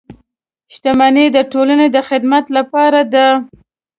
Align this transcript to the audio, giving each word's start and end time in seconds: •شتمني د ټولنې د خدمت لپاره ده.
•شتمني 0.73 1.25
د 1.35 1.37
ټولنې 1.51 1.87
د 1.95 1.97
خدمت 2.09 2.45
لپاره 2.57 3.01
ده. 3.13 3.27